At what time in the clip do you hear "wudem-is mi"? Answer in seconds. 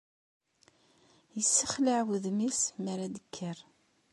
2.07-2.87